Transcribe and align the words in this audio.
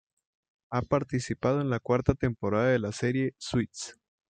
Ha 0.71 0.81
participado 0.81 1.61
en 1.61 1.69
la 1.69 1.79
cuarta 1.79 2.15
temporada 2.15 2.69
de 2.69 2.79
la 2.79 2.91
serie 2.91 3.35
"Suits". 3.37 3.99